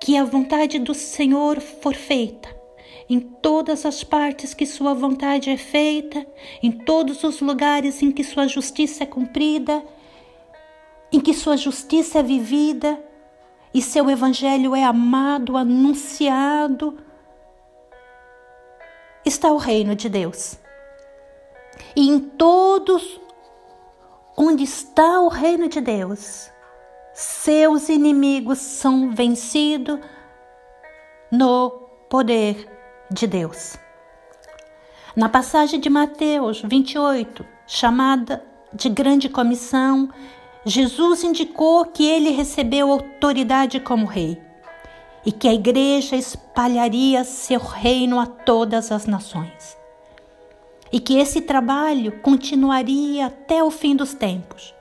que 0.01 0.17
a 0.17 0.23
vontade 0.23 0.79
do 0.79 0.93
Senhor 0.93 1.59
for 1.59 1.93
feita, 1.93 2.55
em 3.09 3.19
todas 3.19 3.85
as 3.85 4.03
partes 4.03 4.53
que 4.53 4.65
Sua 4.65 4.93
vontade 4.93 5.49
é 5.49 5.57
feita, 5.57 6.25
em 6.61 6.71
todos 6.71 7.23
os 7.23 7.41
lugares 7.41 8.01
em 8.01 8.11
que 8.11 8.23
Sua 8.23 8.47
justiça 8.47 9.03
é 9.03 9.07
cumprida, 9.07 9.83
em 11.11 11.19
que 11.19 11.33
Sua 11.33 11.55
justiça 11.55 12.19
é 12.19 12.23
vivida 12.23 13.01
e 13.73 13.81
Seu 13.81 14.09
Evangelho 14.09 14.75
é 14.75 14.83
amado, 14.83 15.57
anunciado, 15.57 16.97
está 19.25 19.51
o 19.51 19.57
reino 19.57 19.95
de 19.95 20.07
Deus. 20.09 20.57
E 21.95 22.09
em 22.09 22.19
todos 22.19 23.19
onde 24.37 24.63
está 24.63 25.21
o 25.21 25.29
reino 25.29 25.69
de 25.69 25.79
Deus, 25.79 26.49
seus 27.13 27.87
inimigos 27.87 28.59
são 28.59 29.11
vencidos 29.11 29.99
no 31.31 31.69
poder 32.09 32.67
de 33.09 33.25
Deus. 33.25 33.77
Na 35.15 35.29
passagem 35.29 35.79
de 35.79 35.89
Mateus 35.89 36.61
28, 36.61 37.45
chamada 37.65 38.43
de 38.73 38.89
Grande 38.89 39.29
Comissão, 39.29 40.09
Jesus 40.65 41.23
indicou 41.23 41.85
que 41.85 42.05
ele 42.05 42.31
recebeu 42.31 42.91
autoridade 42.91 43.79
como 43.79 44.05
rei 44.05 44.41
e 45.25 45.31
que 45.31 45.47
a 45.47 45.53
igreja 45.53 46.17
espalharia 46.17 47.23
seu 47.23 47.59
reino 47.59 48.19
a 48.19 48.25
todas 48.25 48.91
as 48.91 49.05
nações 49.05 49.84
e 50.91 50.99
que 50.99 51.17
esse 51.17 51.41
trabalho 51.41 52.19
continuaria 52.21 53.27
até 53.27 53.63
o 53.63 53.71
fim 53.71 53.95
dos 53.95 54.13
tempos 54.13 54.73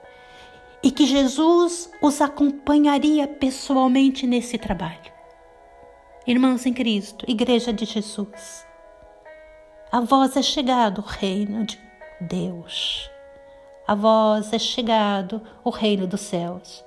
e 0.82 0.90
que 0.90 1.06
Jesus 1.06 1.90
os 2.02 2.20
acompanharia 2.20 3.26
pessoalmente 3.26 4.26
nesse 4.26 4.58
trabalho. 4.58 5.12
Irmãos 6.26 6.66
em 6.66 6.74
Cristo, 6.74 7.24
Igreja 7.26 7.72
de 7.72 7.86
Jesus, 7.86 8.66
a 9.90 10.00
voz 10.00 10.36
é 10.36 10.42
chegado 10.42 10.98
o 10.98 11.02
reino 11.02 11.64
de 11.64 11.80
Deus. 12.20 13.08
A 13.86 13.94
voz 13.94 14.52
é 14.52 14.58
chegado 14.58 15.40
o 15.62 15.70
reino 15.70 16.06
dos 16.06 16.20
céus. 16.20 16.84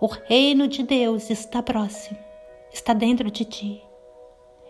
O 0.00 0.06
reino 0.06 0.66
de 0.66 0.82
Deus 0.82 1.30
está 1.30 1.62
próximo, 1.62 2.18
está 2.72 2.92
dentro 2.92 3.30
de 3.30 3.44
ti. 3.44 3.84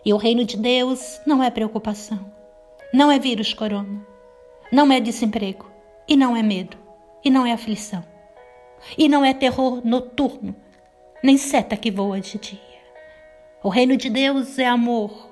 E 0.05 0.13
o 0.13 0.17
reino 0.17 0.45
de 0.45 0.57
Deus 0.57 1.19
não 1.25 1.41
é 1.41 1.49
preocupação, 1.49 2.31
não 2.93 3.11
é 3.11 3.17
vírus 3.17 3.53
corona, 3.53 4.05
não 4.71 4.91
é 4.91 4.99
desemprego, 4.99 5.69
e 6.07 6.17
não 6.17 6.35
é 6.35 6.43
medo, 6.43 6.77
e 7.23 7.29
não 7.29 7.45
é 7.45 7.53
aflição, 7.53 8.03
e 8.97 9.07
não 9.07 9.23
é 9.23 9.33
terror 9.33 9.81
noturno, 9.85 10.55
nem 11.23 11.37
seta 11.37 11.77
que 11.77 11.91
voa 11.91 12.19
de 12.19 12.37
dia. 12.37 12.59
O 13.63 13.69
reino 13.69 13.95
de 13.95 14.09
Deus 14.09 14.57
é 14.59 14.65
amor, 14.65 15.31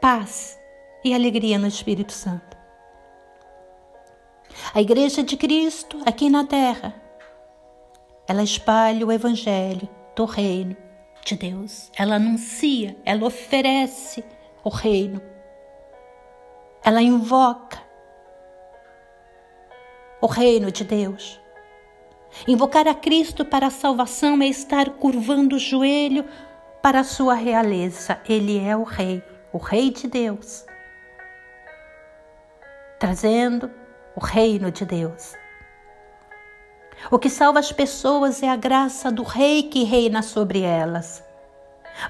paz 0.00 0.58
e 1.04 1.14
alegria 1.14 1.58
no 1.58 1.66
Espírito 1.66 2.12
Santo. 2.12 2.56
A 4.74 4.80
Igreja 4.80 5.22
de 5.22 5.36
Cristo 5.36 6.00
aqui 6.04 6.28
na 6.28 6.44
terra, 6.44 6.94
ela 8.26 8.42
espalha 8.42 9.06
o 9.06 9.12
Evangelho 9.12 9.88
do 10.14 10.24
reino 10.24 10.76
de 11.24 11.36
Deus. 11.36 11.90
Ela 11.96 12.16
anuncia, 12.16 12.96
ela 13.04 13.26
oferece 13.26 14.22
o 14.62 14.68
reino. 14.68 15.20
Ela 16.82 17.02
invoca 17.02 17.78
o 20.20 20.26
reino 20.26 20.70
de 20.70 20.84
Deus. 20.84 21.40
Invocar 22.46 22.86
a 22.86 22.94
Cristo 22.94 23.44
para 23.44 23.66
a 23.66 23.70
salvação 23.70 24.40
é 24.42 24.46
estar 24.46 24.90
curvando 24.90 25.56
o 25.56 25.58
joelho 25.58 26.24
para 26.82 27.00
a 27.00 27.04
sua 27.04 27.34
realeza. 27.34 28.20
Ele 28.28 28.58
é 28.58 28.76
o 28.76 28.82
Rei, 28.82 29.22
o 29.52 29.58
Rei 29.58 29.90
de 29.90 30.06
Deus, 30.06 30.64
trazendo 32.98 33.70
o 34.14 34.20
reino 34.20 34.70
de 34.70 34.84
Deus. 34.84 35.34
O 37.10 37.18
que 37.18 37.30
salva 37.30 37.60
as 37.60 37.70
pessoas 37.70 38.42
é 38.42 38.48
a 38.48 38.56
graça 38.56 39.10
do 39.10 39.22
Rei 39.22 39.62
que 39.64 39.84
reina 39.84 40.22
sobre 40.22 40.62
elas. 40.62 41.24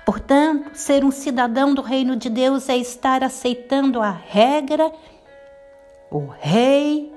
Portanto, 0.05 0.75
ser 0.75 1.05
um 1.05 1.11
cidadão 1.11 1.75
do 1.75 1.83
reino 1.83 2.17
de 2.17 2.29
Deus 2.29 2.69
é 2.69 2.77
estar 2.77 3.25
aceitando 3.25 4.01
a 4.01 4.11
regra, 4.11 4.93
o 6.11 6.27
Rei 6.27 7.13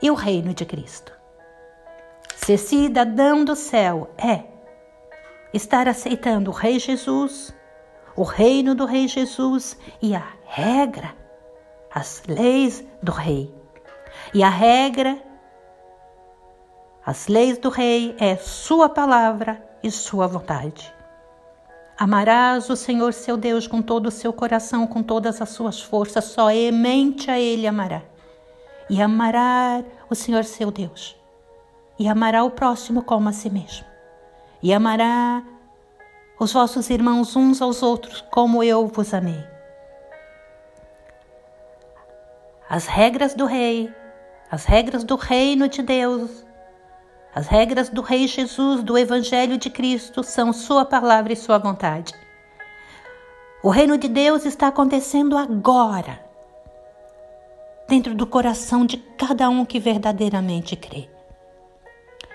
e 0.00 0.10
o 0.10 0.14
reino 0.14 0.52
de 0.54 0.64
Cristo. 0.64 1.12
Ser 2.36 2.58
cidadão 2.58 3.44
do 3.44 3.54
céu 3.54 4.10
é 4.18 4.44
estar 5.52 5.86
aceitando 5.86 6.50
o 6.50 6.54
Rei 6.54 6.78
Jesus, 6.78 7.54
o 8.16 8.22
reino 8.22 8.74
do 8.74 8.84
Rei 8.84 9.06
Jesus 9.06 9.76
e 10.00 10.14
a 10.14 10.26
regra, 10.44 11.14
as 11.92 12.22
leis 12.26 12.84
do 13.02 13.12
Rei. 13.12 13.54
E 14.34 14.42
a 14.42 14.48
regra, 14.48 15.22
as 17.04 17.28
leis 17.28 17.58
do 17.58 17.68
Rei 17.68 18.16
é 18.18 18.36
Sua 18.36 18.88
palavra 18.88 19.62
e 19.82 19.90
Sua 19.90 20.26
vontade. 20.26 20.92
Amarás 21.98 22.68
o 22.70 22.76
Senhor 22.76 23.12
seu 23.12 23.36
Deus 23.36 23.66
com 23.66 23.82
todo 23.82 24.06
o 24.06 24.10
seu 24.10 24.32
coração, 24.32 24.86
com 24.86 25.02
todas 25.02 25.40
as 25.40 25.50
suas 25.50 25.80
forças, 25.80 26.24
somente 26.24 27.30
a 27.30 27.38
Ele 27.38 27.66
amará. 27.66 28.02
E 28.88 29.00
amará 29.00 29.82
o 30.10 30.14
Senhor 30.14 30.44
seu 30.44 30.70
Deus. 30.70 31.16
E 31.98 32.08
amará 32.08 32.42
o 32.44 32.50
próximo 32.50 33.02
como 33.02 33.28
a 33.28 33.32
si 33.32 33.48
mesmo. 33.48 33.86
E 34.62 34.72
amará 34.72 35.42
os 36.38 36.52
vossos 36.52 36.90
irmãos 36.90 37.36
uns 37.36 37.62
aos 37.62 37.82
outros 37.82 38.20
como 38.30 38.62
eu 38.64 38.86
vos 38.88 39.14
amei. 39.14 39.44
As 42.68 42.86
regras 42.86 43.34
do 43.34 43.44
rei, 43.44 43.92
as 44.50 44.64
regras 44.64 45.04
do 45.04 45.14
reino 45.14 45.68
de 45.68 45.82
Deus, 45.82 46.44
as 47.34 47.46
regras 47.46 47.88
do 47.88 48.02
Rei 48.02 48.26
Jesus, 48.26 48.82
do 48.82 48.98
Evangelho 48.98 49.56
de 49.56 49.70
Cristo, 49.70 50.22
são 50.22 50.52
Sua 50.52 50.84
palavra 50.84 51.32
e 51.32 51.36
Sua 51.36 51.56
vontade. 51.56 52.12
O 53.62 53.70
reino 53.70 53.96
de 53.96 54.08
Deus 54.08 54.44
está 54.44 54.68
acontecendo 54.68 55.36
agora, 55.36 56.20
dentro 57.88 58.14
do 58.14 58.26
coração 58.26 58.84
de 58.84 58.96
cada 58.96 59.48
um 59.48 59.64
que 59.64 59.78
verdadeiramente 59.78 60.76
crê. 60.76 61.08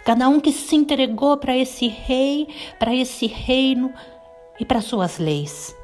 Cada 0.03 0.29
um 0.29 0.39
que 0.39 0.51
se 0.51 0.75
entregou 0.75 1.37
para 1.37 1.55
esse 1.55 1.87
rei, 1.87 2.47
para 2.79 2.95
esse 2.95 3.27
reino 3.27 3.93
e 4.59 4.65
para 4.65 4.81
suas 4.81 5.19
leis. 5.19 5.75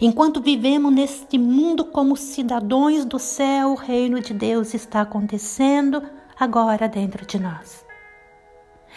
Enquanto 0.00 0.40
vivemos 0.40 0.92
neste 0.92 1.38
mundo 1.38 1.84
como 1.84 2.16
cidadãos 2.16 3.04
do 3.04 3.18
céu, 3.18 3.70
o 3.70 3.74
reino 3.74 4.20
de 4.20 4.34
Deus 4.34 4.74
está 4.74 5.02
acontecendo 5.02 6.02
agora 6.38 6.88
dentro 6.88 7.24
de 7.26 7.38
nós. 7.38 7.89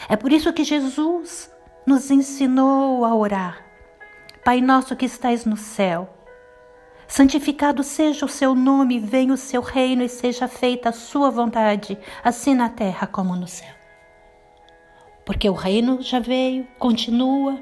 É 0.09 0.15
por 0.15 0.31
isso 0.31 0.53
que 0.53 0.63
Jesus 0.63 1.51
nos 1.85 2.09
ensinou 2.09 3.05
a 3.05 3.15
orar. 3.15 3.63
Pai 4.43 4.59
nosso 4.61 4.95
que 4.95 5.05
estais 5.05 5.45
no 5.45 5.55
céu, 5.55 6.13
santificado 7.07 7.83
seja 7.83 8.25
o 8.25 8.29
seu 8.29 8.53
nome, 8.53 8.99
venha 8.99 9.33
o 9.33 9.37
seu 9.37 9.61
reino 9.61 10.03
e 10.03 10.09
seja 10.09 10.47
feita 10.47 10.89
a 10.89 10.93
sua 10.93 11.29
vontade, 11.29 11.97
assim 12.23 12.53
na 12.53 12.69
terra 12.69 13.07
como 13.07 13.35
no 13.35 13.47
céu. 13.47 13.73
Porque 15.25 15.49
o 15.49 15.53
reino 15.53 16.01
já 16.01 16.19
veio, 16.19 16.67
continua, 16.77 17.57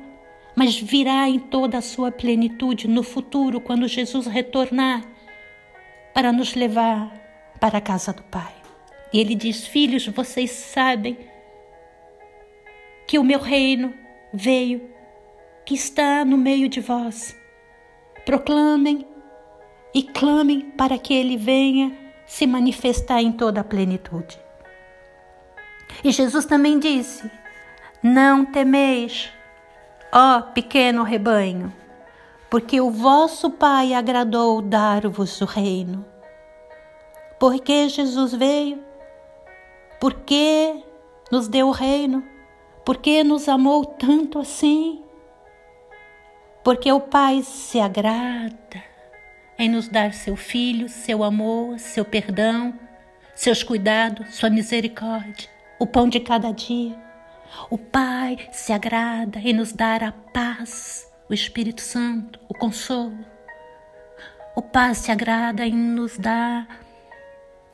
mas 0.56 0.76
virá 0.76 1.30
em 1.30 1.38
toda 1.38 1.78
a 1.78 1.82
sua 1.82 2.12
plenitude 2.12 2.88
no 2.88 3.04
futuro, 3.04 3.62
quando 3.62 3.88
Jesus 3.88 4.26
retornar 4.26 5.04
para 6.14 6.32
nos 6.32 6.56
levar 6.56 7.12
para 7.60 7.78
a 7.78 7.82
casa 7.82 8.12
do 8.12 8.24
Pai. 8.24 8.54
E 9.14 9.20
ele 9.20 9.36
diz: 9.36 9.68
Filhos, 9.68 10.08
vocês 10.08 10.52
sabem 10.52 11.18
que 13.12 13.20
o 13.20 13.26
meu 13.26 13.40
reino 13.40 13.94
veio, 14.34 14.90
que 15.66 15.76
está 15.76 16.24
no 16.24 16.38
meio 16.38 16.70
de 16.70 16.80
vós. 16.80 17.36
Proclamem 18.26 19.06
e 19.94 20.02
clamem 20.02 20.62
para 20.62 20.98
que 20.98 21.14
ele 21.14 21.36
venha 21.36 21.92
se 22.26 22.48
manifestar 22.48 23.22
em 23.22 23.34
toda 23.34 23.60
a 23.60 23.66
plenitude. 23.66 24.40
E 26.02 26.10
Jesus 26.10 26.46
também 26.46 26.80
disse: 26.80 27.30
Não 28.02 28.46
temeis, 28.46 29.30
ó 30.10 30.40
pequeno 30.40 31.04
rebanho, 31.04 31.74
porque 32.50 32.80
o 32.80 32.90
vosso 32.90 33.50
Pai 33.50 33.94
agradou 33.94 34.62
dar-vos 34.62 35.42
o 35.42 35.46
reino. 35.46 36.06
Porque 37.38 37.90
Jesus 37.90 38.34
veio? 38.34 38.82
Porque 40.00 40.82
nos 41.30 41.50
deu 41.50 41.68
o 41.68 41.72
reino? 41.72 42.31
Porque 42.92 43.24
nos 43.24 43.48
amou 43.48 43.86
tanto 43.86 44.38
assim? 44.38 45.02
Porque 46.62 46.92
o 46.92 47.00
Pai 47.00 47.42
se 47.42 47.80
agrada 47.80 48.84
em 49.58 49.70
nos 49.70 49.88
dar 49.88 50.14
seu 50.14 50.36
filho, 50.36 50.90
seu 50.90 51.24
amor, 51.24 51.80
seu 51.80 52.04
perdão, 52.04 52.78
seus 53.34 53.64
cuidados, 53.64 54.36
sua 54.36 54.50
misericórdia, 54.50 55.50
o 55.80 55.88
pão 55.88 56.10
de 56.10 56.20
cada 56.20 56.52
dia. 56.52 57.02
O 57.70 57.78
Pai 57.78 58.50
se 58.52 58.74
agrada 58.74 59.40
em 59.40 59.54
nos 59.54 59.72
dar 59.72 60.04
a 60.04 60.12
paz, 60.12 61.10
o 61.30 61.34
Espírito 61.34 61.80
Santo, 61.80 62.42
o 62.50 62.54
consolo. 62.54 63.26
O 64.54 64.62
Pai 64.62 64.96
se 64.96 65.14
agrada 65.14 65.66
em 65.66 65.74
nos 65.74 66.18
dar, 66.18 66.68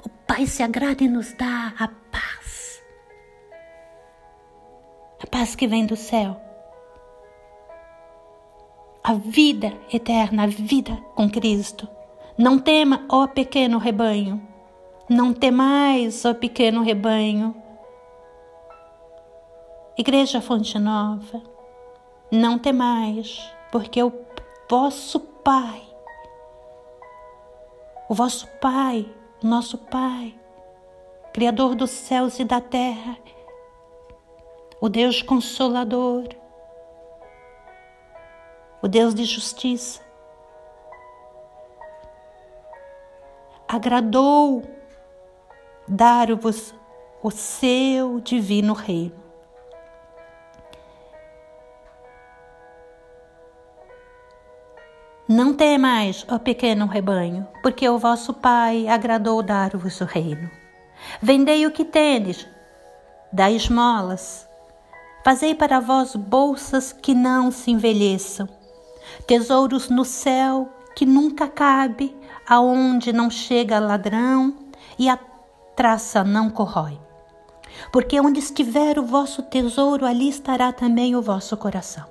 o 0.06 0.10
Pai 0.28 0.46
se 0.46 0.62
agrada 0.62 1.04
em 1.04 1.10
nos 1.10 1.34
dar 1.34 1.74
a 1.80 1.88
paz 5.38 5.54
que 5.54 5.68
vem 5.68 5.86
do 5.86 5.96
céu, 5.96 6.36
a 9.04 9.14
vida 9.14 9.72
eterna, 9.94 10.46
a 10.46 10.48
vida 10.48 10.98
com 11.14 11.30
Cristo. 11.30 11.88
Não 12.36 12.58
tema, 12.58 13.06
ó 13.08 13.28
pequeno 13.28 13.78
rebanho, 13.78 14.42
não 15.08 15.32
temais, 15.32 16.26
ó 16.26 16.34
pequeno 16.34 16.82
rebanho. 16.82 17.56
Igreja 19.96 20.42
Fonte 20.42 20.80
Nova, 20.80 21.44
não 22.32 22.58
temais, 22.58 23.40
porque 23.72 24.02
o 24.02 24.12
vosso 24.68 25.20
Pai, 25.20 25.84
o 28.10 28.16
vosso 28.16 28.48
Pai, 28.60 29.08
nosso 29.44 29.78
Pai, 29.78 30.34
Criador 31.32 31.76
dos 31.76 31.92
céus 31.92 32.40
e 32.40 32.44
da 32.44 32.60
terra, 32.60 33.20
o 34.80 34.90
Deus 34.90 35.22
consolador, 35.22 36.28
o 38.82 38.88
Deus 38.88 39.14
de 39.16 39.26
justiça. 39.26 40.02
Agradou 43.68 44.64
dar-vos 45.88 46.74
o 47.22 47.32
seu 47.32 48.20
divino 48.20 48.74
reino. 48.74 49.28
Não 55.28 55.54
temais, 55.54 56.26
ó 56.30 56.40
pequeno 56.40 56.86
rebanho, 56.86 57.46
porque 57.62 57.90
o 57.90 57.98
vosso 57.98 58.34
Pai 58.34 58.88
agradou 58.88 59.44
dar-vos 59.44 60.00
o 60.00 60.06
reino. 60.06 60.50
Vendei 61.22 61.66
o 61.66 61.72
que 61.72 61.84
tendes, 61.84 62.48
dai 63.34 63.54
esmolas, 63.54 64.47
Fazei 65.28 65.54
para 65.54 65.82
vós 65.82 66.16
bolsas 66.16 66.94
que 66.94 67.14
não 67.14 67.52
se 67.52 67.70
envelheçam, 67.70 68.48
tesouros 69.28 69.90
no 69.90 70.06
céu 70.06 70.72
que 70.96 71.06
nunca 71.06 71.50
cabe, 71.50 72.16
aonde 72.48 73.12
não 73.12 73.30
chega 73.30 73.78
ladrão 73.78 74.56
e 74.98 75.10
a 75.10 75.20
traça 75.76 76.24
não 76.24 76.50
corrói. 76.50 76.98
Porque 77.92 78.18
onde 78.22 78.40
estiver 78.40 78.98
o 78.98 79.04
vosso 79.04 79.44
tesouro, 79.44 80.06
ali 80.06 80.30
estará 80.30 80.72
também 80.72 81.14
o 81.14 81.22
vosso 81.22 81.58
coração. 81.58 82.06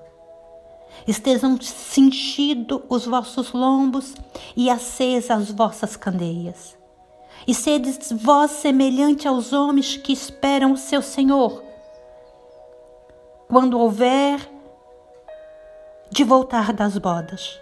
Estejam 1.08 1.58
cingidos 1.58 2.82
os 2.86 3.06
vossos 3.06 3.52
lombos 3.52 4.14
e 4.54 4.68
acesas 4.68 5.30
as 5.30 5.50
vossas 5.50 5.96
candeias. 5.96 6.76
E 7.46 7.54
sedes 7.54 8.12
vós 8.12 8.50
semelhante 8.50 9.26
aos 9.26 9.54
homens 9.54 9.96
que 9.96 10.12
esperam 10.12 10.72
o 10.72 10.76
seu 10.76 11.00
Senhor, 11.00 11.64
quando 13.48 13.78
houver 13.78 14.40
de 16.10 16.24
voltar 16.24 16.72
das 16.72 16.98
bodas, 16.98 17.60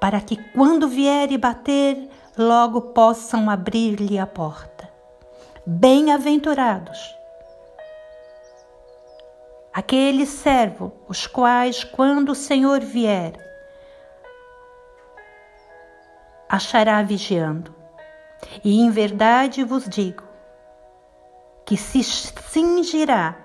para 0.00 0.20
que 0.20 0.36
quando 0.52 0.88
vier 0.88 1.30
e 1.32 1.38
bater, 1.38 2.08
logo 2.36 2.80
possam 2.80 3.50
abrir-lhe 3.50 4.18
a 4.18 4.26
porta. 4.26 4.88
Bem-aventurados 5.66 7.18
aqueles 9.72 10.30
servos, 10.30 10.90
os 11.06 11.26
quais, 11.26 11.84
quando 11.84 12.30
o 12.30 12.34
Senhor 12.34 12.80
vier, 12.80 13.34
achará 16.48 17.00
vigiando. 17.02 17.72
E 18.64 18.80
em 18.80 18.90
verdade 18.90 19.62
vos 19.62 19.88
digo 19.88 20.24
que 21.64 21.76
se 21.76 22.02
cingirá 22.02 23.36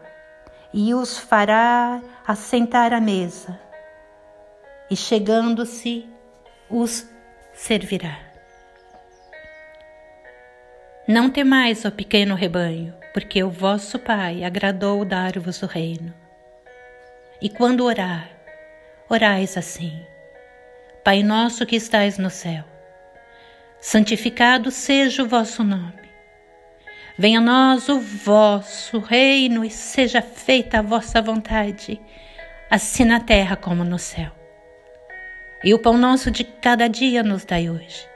e 0.73 0.93
os 0.93 1.17
fará 1.17 2.01
assentar 2.25 2.93
à 2.93 2.99
mesa, 2.99 3.59
e 4.89 4.95
chegando-se, 4.95 6.09
os 6.69 7.07
servirá. 7.53 8.17
Não 11.07 11.29
temais, 11.29 11.85
ó 11.85 11.91
pequeno 11.91 12.33
rebanho, 12.33 12.95
porque 13.13 13.43
o 13.43 13.49
vosso 13.49 13.99
Pai 13.99 14.43
agradou 14.43 15.05
dar-vos 15.05 15.61
o 15.61 15.67
reino. 15.67 16.13
E 17.41 17.49
quando 17.49 17.83
orar, 17.83 18.29
orais 19.09 19.57
assim: 19.57 20.01
Pai 21.03 21.21
nosso 21.21 21.65
que 21.65 21.75
estais 21.75 22.17
no 22.17 22.29
céu, 22.29 22.63
santificado 23.79 24.71
seja 24.71 25.23
o 25.23 25.27
vosso 25.27 25.63
nome. 25.63 26.02
Venha 27.17 27.39
a 27.39 27.41
nós 27.41 27.89
o 27.89 27.99
vosso 27.99 28.99
reino 28.99 29.63
e 29.63 29.69
seja 29.69 30.21
feita 30.21 30.79
a 30.79 30.81
vossa 30.81 31.21
vontade, 31.21 32.01
assim 32.69 33.05
na 33.05 33.19
terra 33.19 33.55
como 33.55 33.83
no 33.83 33.99
céu. 33.99 34.31
E 35.63 35.73
o 35.73 35.79
pão 35.79 35.97
nosso 35.97 36.31
de 36.31 36.43
cada 36.43 36.87
dia 36.87 37.23
nos 37.23 37.45
dai 37.45 37.69
hoje 37.69 38.13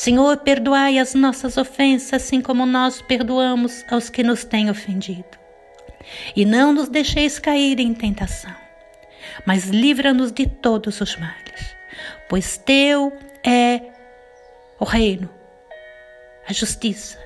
Senhor, 0.00 0.38
perdoai 0.38 0.98
as 0.98 1.14
nossas 1.14 1.58
ofensas, 1.58 2.14
assim 2.14 2.40
como 2.40 2.64
nós 2.64 3.02
perdoamos 3.02 3.84
aos 3.90 4.08
que 4.08 4.22
nos 4.22 4.44
têm 4.44 4.70
ofendido. 4.70 5.38
E 6.34 6.46
não 6.46 6.72
nos 6.72 6.88
deixeis 6.88 7.38
cair 7.38 7.78
em 7.78 7.92
tentação, 7.92 8.54
mas 9.44 9.66
livra-nos 9.66 10.32
de 10.32 10.46
todos 10.46 11.02
os 11.02 11.16
males, 11.16 11.76
pois 12.30 12.56
teu 12.56 13.12
é 13.44 13.82
o 14.78 14.84
reino, 14.86 15.28
a 16.48 16.52
justiça 16.54 17.18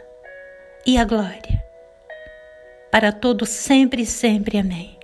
e 0.86 0.98
a 0.98 1.04
glória, 1.04 1.64
para 2.90 3.10
todos 3.10 3.48
sempre 3.48 4.02
e 4.02 4.06
sempre. 4.06 4.58
Amém. 4.58 4.98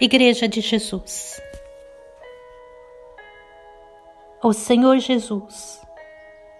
Igreja 0.00 0.46
de 0.46 0.60
Jesus. 0.60 1.40
O 4.42 4.52
Senhor 4.52 4.98
Jesus 4.98 5.80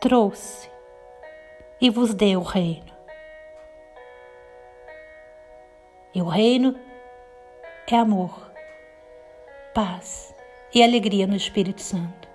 trouxe 0.00 0.70
e 1.81 1.90
vos 1.90 2.14
deu 2.14 2.40
o 2.40 2.44
reino. 2.44 2.92
E 6.14 6.22
o 6.22 6.28
reino 6.28 6.78
é 7.90 7.96
amor, 7.96 8.52
paz 9.74 10.35
e 10.74 10.83
alegria 10.83 11.26
no 11.26 11.35
Espírito 11.35 11.81
Santo. 11.81 12.28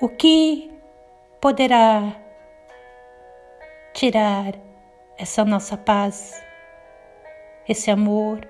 O 0.00 0.08
que 0.08 0.75
poderá 1.40 2.14
tirar 3.94 4.54
essa 5.16 5.44
nossa 5.44 5.76
paz, 5.76 6.42
esse 7.68 7.90
amor 7.90 8.46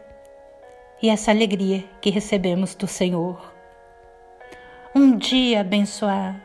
e 1.03 1.09
essa 1.09 1.31
alegria 1.31 1.85
que 2.01 2.11
recebemos 2.11 2.75
do 2.75 2.87
Senhor? 2.87 3.57
um 4.97 5.15
dia 5.15 5.61
abençoado, 5.61 6.41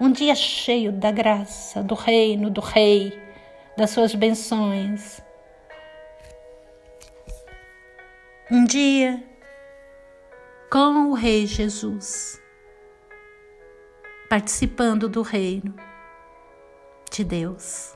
um 0.00 0.10
dia 0.10 0.34
cheio 0.34 0.90
da 0.90 1.12
graça, 1.12 1.80
do 1.80 1.94
reino 1.94 2.50
do 2.50 2.60
Rei, 2.60 3.16
das 3.76 3.90
suas 3.90 4.12
benções. 4.12 5.22
Um 8.50 8.64
dia 8.64 9.22
com 10.68 11.10
o 11.10 11.14
Rei 11.14 11.46
Jesus, 11.46 12.42
participando 14.28 15.08
do 15.08 15.22
reino 15.22 15.74
de 17.10 17.24
Deus. 17.24 17.94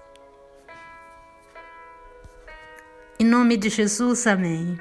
Em 3.19 3.25
nome 3.25 3.57
de 3.57 3.69
Jesus, 3.69 4.27
amém. 4.27 4.79